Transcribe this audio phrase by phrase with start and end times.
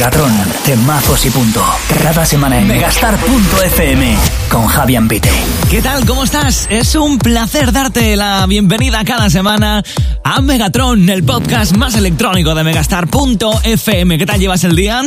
[0.00, 0.32] Megatron,
[0.64, 1.62] temazos y punto.
[2.02, 4.16] Cada semana en megastar.fm
[4.48, 5.30] con Javier Pite.
[5.70, 6.06] ¿Qué tal?
[6.06, 6.66] ¿Cómo estás?
[6.70, 9.84] Es un placer darte la bienvenida cada semana
[10.24, 14.16] a Megatron, el podcast más electrónico de megastar.fm.
[14.16, 15.02] ¿Qué tal llevas el día?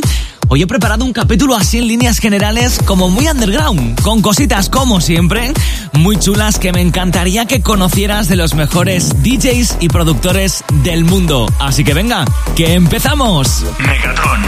[0.49, 5.01] Hoy he preparado un capítulo así en líneas generales como muy underground, con cositas como
[5.01, 5.53] siempre,
[5.93, 11.47] muy chulas que me encantaría que conocieras de los mejores DJs y productores del mundo.
[11.59, 13.65] Así que venga, que empezamos.
[13.79, 14.41] Megatron.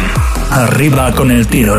[0.51, 1.75] Arriba con el tiro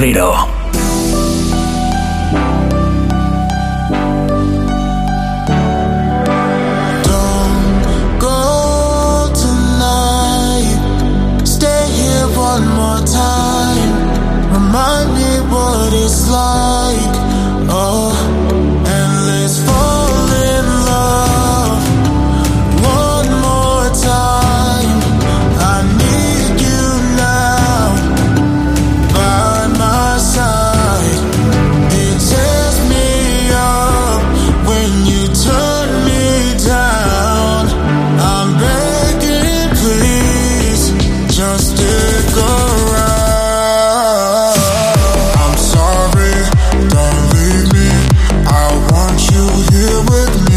[50.17, 50.56] working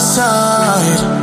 [0.00, 1.15] su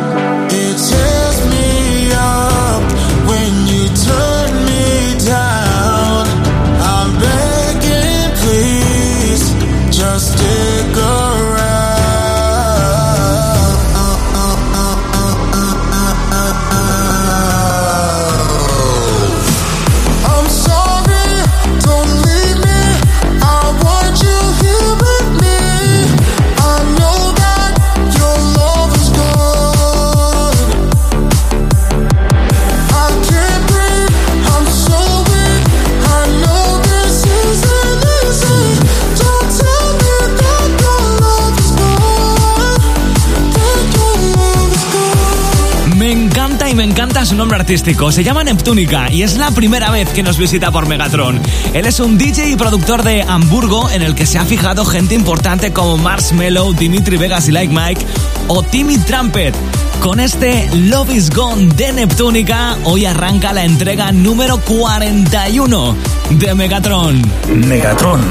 [47.53, 48.11] nombre artístico.
[48.11, 51.41] Se llama Neptúnica y es la primera vez que nos visita por Megatron.
[51.73, 55.13] Él es un DJ y productor de Hamburgo en el que se ha fijado gente
[55.13, 58.05] importante como Marshmello, Dimitri Vegas y Like Mike
[58.47, 59.53] o Timmy Trumpet.
[59.99, 65.95] Con este Love is Gone de Neptúnica, hoy arranca la entrega número 41
[66.31, 67.21] de Megatron.
[67.49, 68.21] Megatron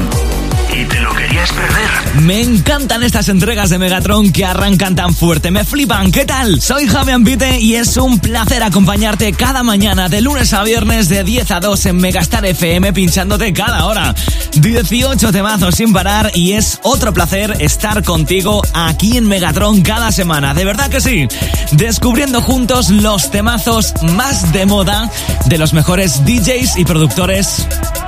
[0.73, 1.82] y te lo querías perder.
[2.21, 6.11] Me encantan estas entregas de Megatron que arrancan tan fuerte, me flipan.
[6.11, 6.61] ¿Qué tal?
[6.61, 11.23] Soy Javi Ambite y es un placer acompañarte cada mañana de lunes a viernes de
[11.23, 14.13] 10 a 2 en Megastar FM pinchándote cada hora.
[14.53, 20.53] 18 temazos sin parar y es otro placer estar contigo aquí en Megatron cada semana.
[20.53, 21.27] De verdad que sí.
[21.71, 25.09] Descubriendo juntos los temazos más de moda
[25.45, 27.67] de los mejores DJs y productores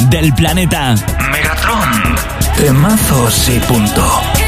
[0.10, 0.96] del planeta.
[1.32, 2.35] Megatron.
[2.58, 4.45] Temazos y punto.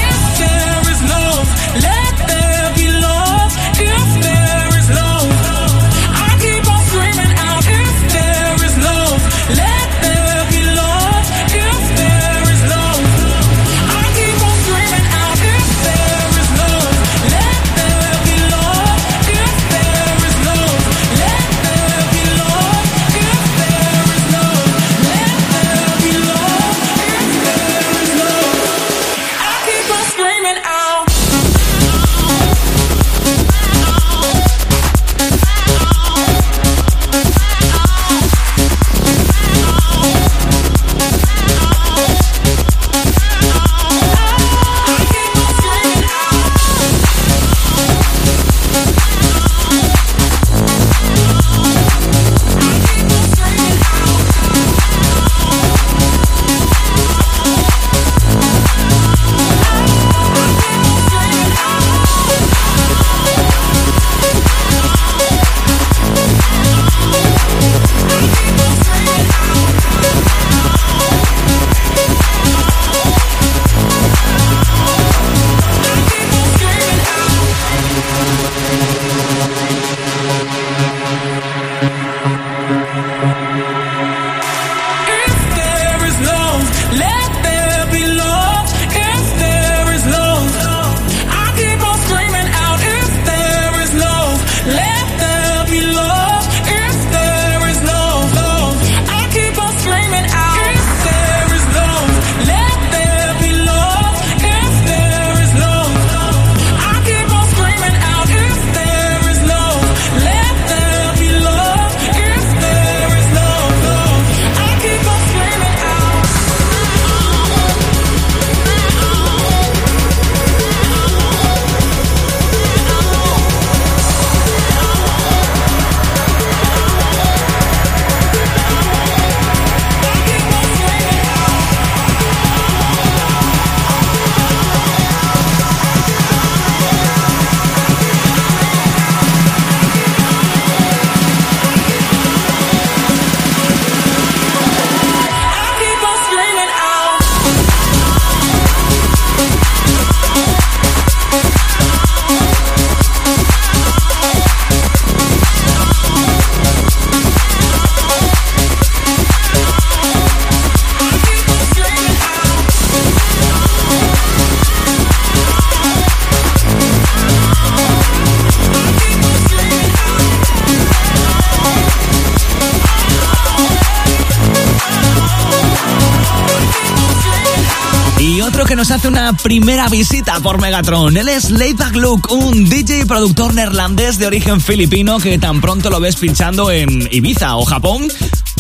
[179.17, 181.17] Una primera visita por Megatron.
[181.17, 185.89] Él es Layback Luke, un DJ y productor neerlandés de origen filipino que tan pronto
[185.89, 188.07] lo ves pinchando en Ibiza o Japón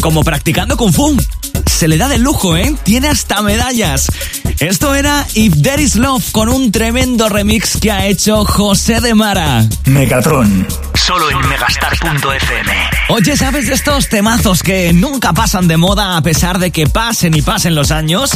[0.01, 1.15] como practicando Kung Fu.
[1.67, 2.75] Se le da de lujo, ¿eh?
[2.83, 4.07] Tiene hasta medallas.
[4.59, 9.13] Esto era If There Is Love con un tremendo remix que ha hecho José de
[9.13, 9.67] Mara.
[9.85, 12.71] Megatron, solo en megastar.fm.
[13.09, 17.35] Oye, ¿sabes de estos temazos que nunca pasan de moda a pesar de que pasen
[17.35, 18.31] y pasen los años?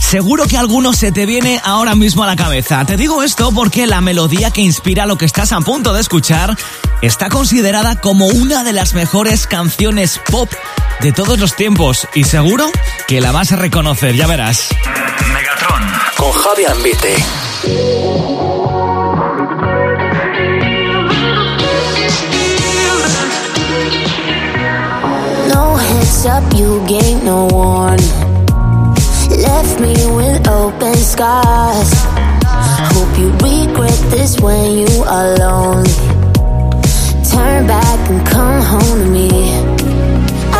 [0.00, 2.84] Seguro que alguno se te viene ahora mismo a la cabeza.
[2.84, 6.56] Te digo esto porque la melodía que inspira lo que estás a punto de escuchar
[7.00, 10.50] está considerada como una de las mejores canciones pop
[11.00, 12.70] de todos los tiempos y seguro
[13.06, 14.68] que la vas a reconocer, ya verás.
[15.32, 15.82] Megatron
[16.16, 17.16] con Javi Ambite.
[25.52, 28.19] No heads up, you gave no warning.
[29.80, 31.90] Me with open scars.
[32.92, 35.96] Hope you regret this when you are lonely.
[37.32, 39.30] Turn back and come home to me.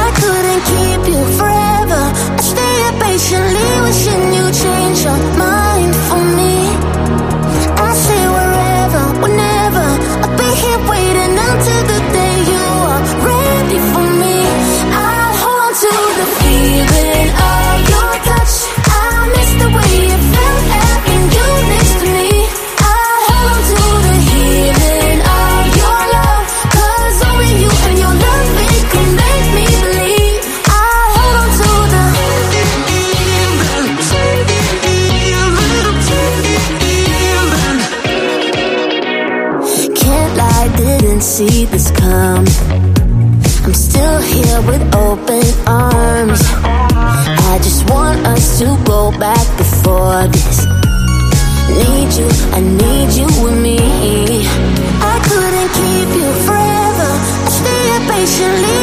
[0.05, 2.03] I couldn't keep you forever.
[2.39, 6.55] I stayed patiently wishing you change your mind for me.
[7.87, 9.87] I say wherever, whenever.
[10.25, 12.00] I'll be here waiting until the
[58.27, 58.80] 心里。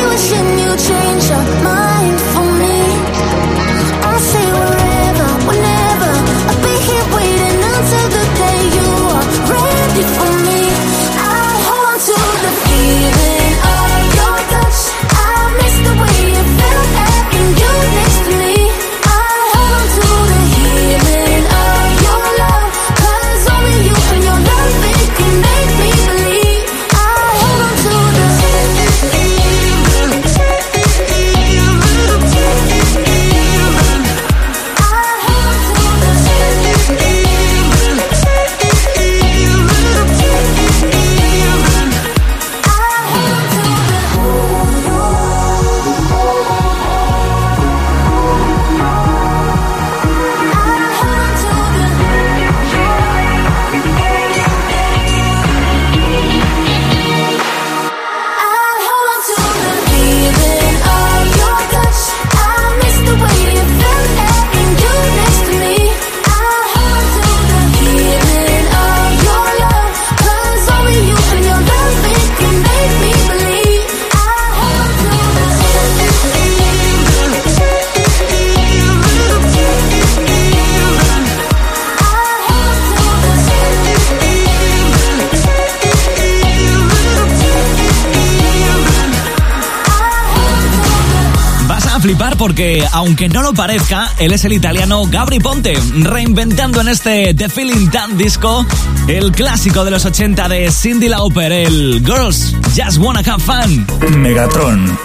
[92.47, 97.49] Porque, aunque no lo parezca, él es el italiano Gabri Ponte, reinventando en este The
[97.49, 98.65] Feeling Tan Disco
[99.09, 103.85] el clásico de los 80 de Cindy Lauper, el Girls Just Wanna Have Fun.
[104.21, 104.97] Megatron.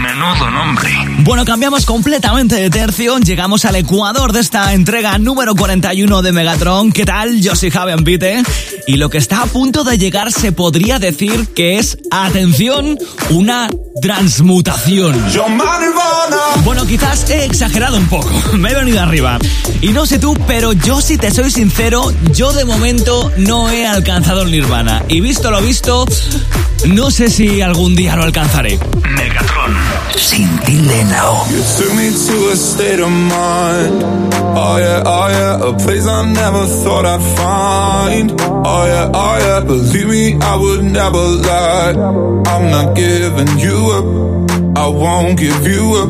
[0.00, 0.90] Menudo nombre.
[1.24, 6.92] Bueno, cambiamos completamente de tercio, llegamos al ecuador de esta entrega número 41 de Megatron.
[6.92, 7.40] ¿Qué tal?
[7.40, 8.44] Yo soy Javi Ambite
[8.86, 12.96] y lo que está a punto de llegar se podría decir que es, atención,
[13.30, 13.68] una
[14.00, 15.30] transmutación.
[16.64, 19.38] Bueno, quizás he exagerado un poco, me he venido arriba.
[19.80, 23.86] Y no sé tú, pero yo si te soy sincero, yo de momento no he
[23.86, 25.02] alcanzado el nirvana.
[25.08, 26.06] Y visto lo visto,
[26.86, 28.78] no sé si algún día lo alcanzaré.
[29.16, 29.74] Megatron.
[30.16, 31.46] Sin O.
[31.50, 34.02] You took me to a state of mind.
[34.54, 38.32] Oh yeah, oh yeah, a place I never thought I'd find.
[38.40, 41.94] Oh yeah, oh yeah, believe me, I would never lie.
[42.46, 44.69] I'm not giving you up.
[44.80, 46.08] I won't give you up.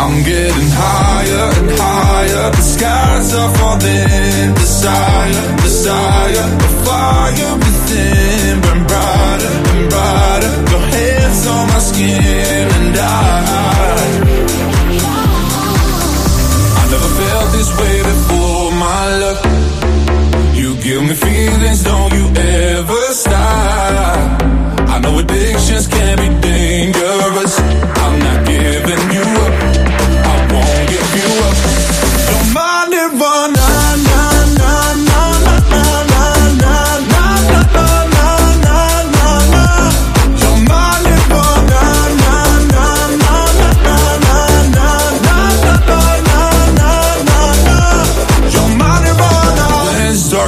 [0.00, 2.50] I'm getting higher and higher.
[2.52, 4.54] The skies are falling.
[4.54, 7.65] Desire, desire, the fire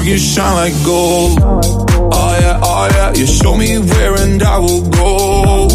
[0.09, 1.39] you shine like gold.
[1.43, 3.13] Oh yeah, oh yeah.
[3.15, 5.69] You show me where and I will go.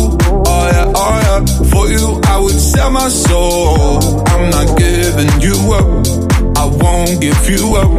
[0.52, 1.40] Oh yeah, oh yeah.
[1.72, 4.26] For you, I would sell my soul.
[4.28, 5.88] I'm not giving you up.
[6.58, 7.92] I won't give you up.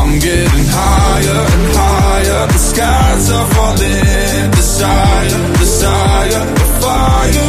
[0.00, 2.46] I'm getting higher and higher.
[2.46, 4.50] The skies are falling.
[4.50, 6.44] Desire, desire.
[6.54, 7.43] The fire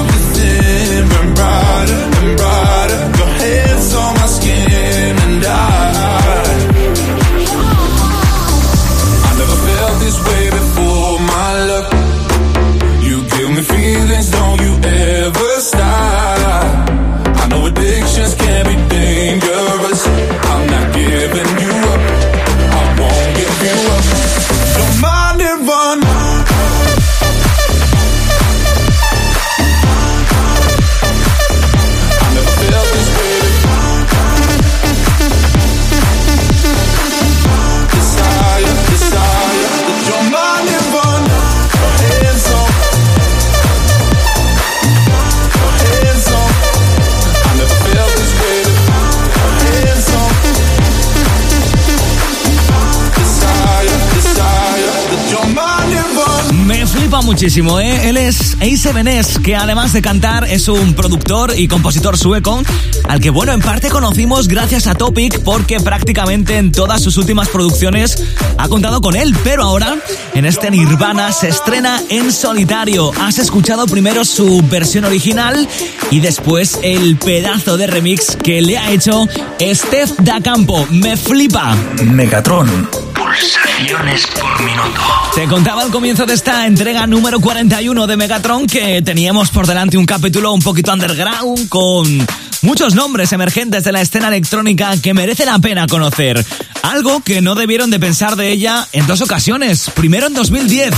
[56.96, 58.10] flipa muchísimo, ¿eh?
[58.10, 62.62] Él es A7S, que además de cantar es un productor y compositor sueco,
[63.08, 67.50] al que, bueno, en parte conocimos gracias a Topic, porque prácticamente en todas sus últimas
[67.50, 68.24] producciones
[68.58, 69.98] ha contado con él, pero ahora,
[70.34, 73.12] en este Nirvana, se estrena en solitario.
[73.20, 75.68] Has escuchado primero su versión original
[76.12, 79.28] y después el pedazo de remix que le ha hecho
[79.60, 80.88] Steph Da Campo.
[80.92, 81.76] Me flipa.
[82.04, 83.05] Megatron.
[83.36, 85.02] Pulsaciones por minuto.
[85.34, 89.98] Te contaba al comienzo de esta entrega número 41 de Megatron que teníamos por delante
[89.98, 92.26] un capítulo un poquito underground con
[92.62, 96.46] muchos nombres emergentes de la escena electrónica que merece la pena conocer.
[96.84, 99.90] Algo que no debieron de pensar de ella en dos ocasiones.
[99.94, 100.94] Primero en 2010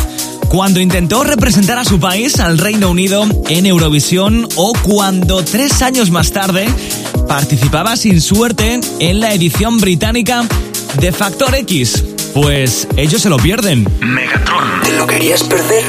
[0.48, 6.12] cuando intentó representar a su país, al Reino Unido, en Eurovisión, o cuando tres años
[6.12, 6.68] más tarde
[7.28, 10.46] participaba sin suerte en la edición británica
[11.00, 12.04] de Factor X.
[12.34, 13.86] Pues ellos se lo pierden.
[14.02, 14.82] Megatron.
[14.84, 15.84] ¿Te lo querías perder?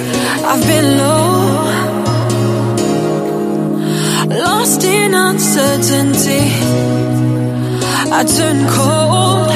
[0.45, 1.65] I've been low,
[4.43, 6.51] lost in uncertainty.
[8.11, 9.49] I turn cold.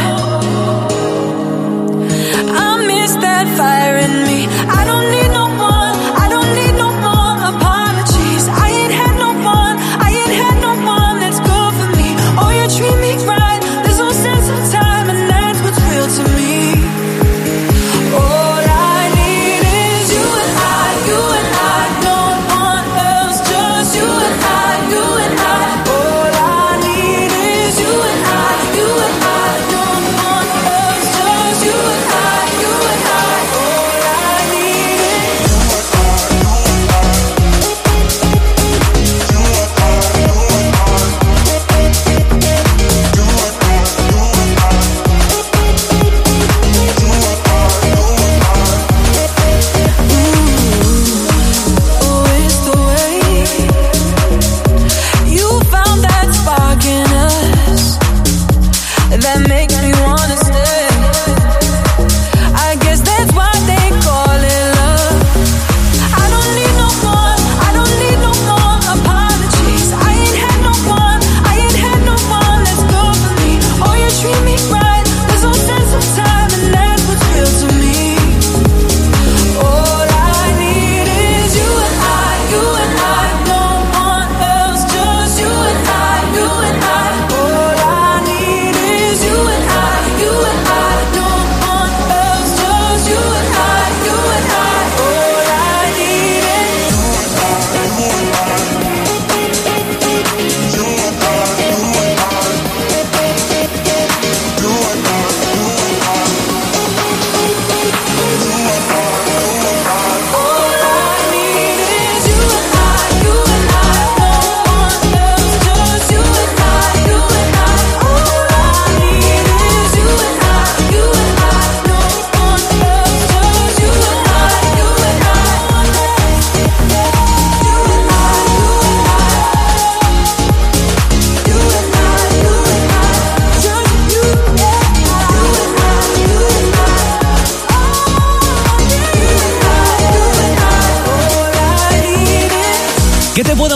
[2.55, 4.47] I miss that fire in me.
[4.69, 5.22] I don't need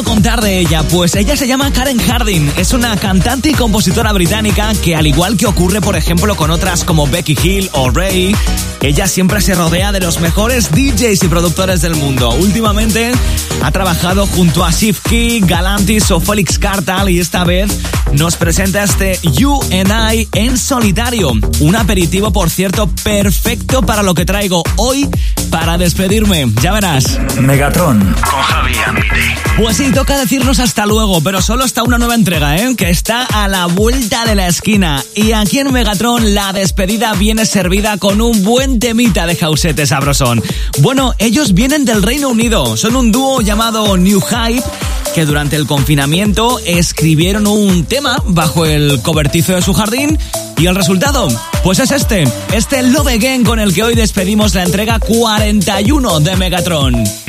[0.04, 0.82] hablar de ella?
[0.82, 5.36] Pues ella se llama Karen Harding, es una cantante y compositora británica que al igual
[5.38, 8.36] que ocurre por ejemplo con otras como Becky Hill o Ray,
[8.82, 12.30] ella siempre se rodea de los mejores DJs y productores del mundo.
[12.30, 13.12] Últimamente
[13.62, 17.70] ha trabajado junto a Shift Key, Galantis o Felix Cartal y esta vez
[18.12, 21.32] nos presenta este You and I en solitario.
[21.60, 25.08] Un aperitivo, por cierto, perfecto para lo que traigo hoy
[25.50, 26.46] para despedirme.
[26.60, 27.18] Ya verás.
[27.40, 28.74] Megatron con Javi
[29.56, 32.74] Pues sí, toca decirnos hasta luego, pero solo hasta una nueva entrega, ¿eh?
[32.76, 35.04] Que está a la vuelta de la esquina.
[35.14, 40.42] Y aquí en Megatron la despedida viene servida con un buen temita de jausete sabrosón.
[40.78, 42.76] Bueno, ellos vienen del Reino Unido.
[42.76, 44.64] Son un dúo llamado New Hype
[45.14, 50.18] que durante el confinamiento escribieron un tema bajo el cobertizo de su jardín
[50.58, 51.28] y el resultado,
[51.62, 56.36] pues es este, este Love Again con el que hoy despedimos la entrega 41 de
[56.36, 57.25] Megatron.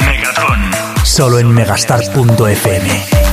[1.04, 3.27] Solo en megastar.fm.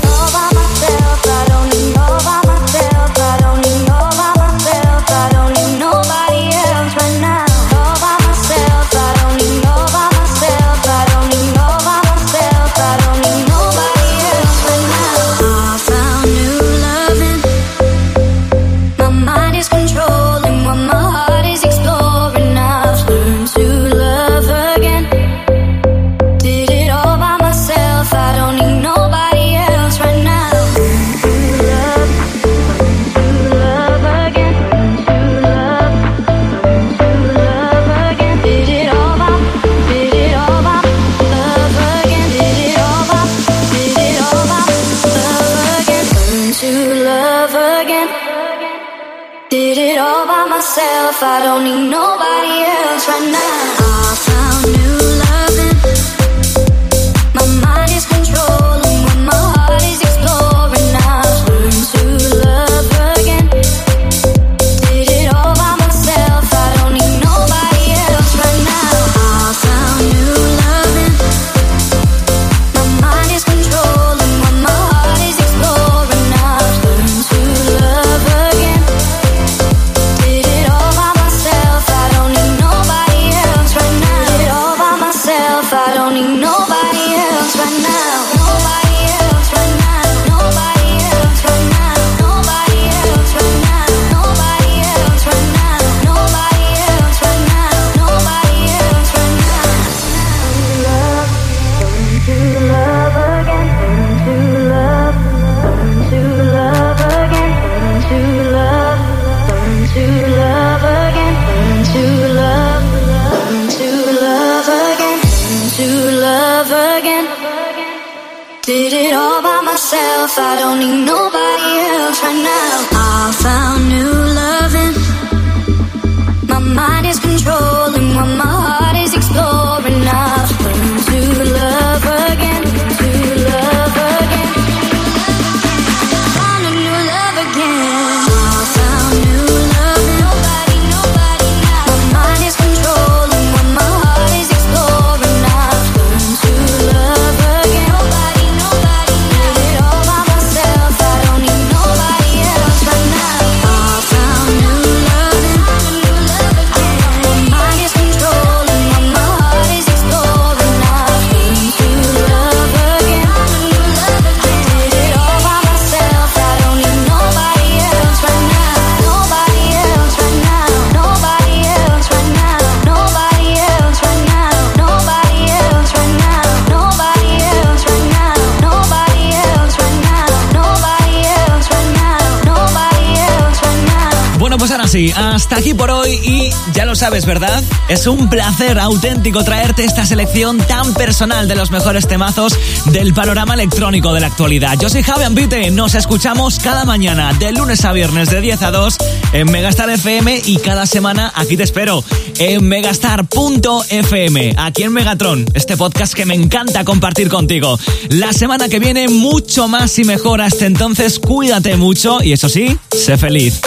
[184.65, 187.63] pues ahora sí, hasta aquí por hoy y ya lo sabes, ¿verdad?
[187.91, 193.53] Es un placer auténtico traerte esta selección tan personal de los mejores temazos del panorama
[193.53, 194.79] electrónico de la actualidad.
[194.81, 198.71] Yo soy Javi Ambite, nos escuchamos cada mañana de lunes a viernes de 10 a
[198.71, 198.97] 2
[199.35, 202.03] en Megastar FM y cada semana aquí te espero
[202.39, 207.79] en megastar.fm, aquí en Megatron, este podcast que me encanta compartir contigo.
[208.09, 212.79] La semana que viene mucho más y mejor, hasta entonces cuídate mucho y eso sí,
[212.97, 213.61] sé feliz.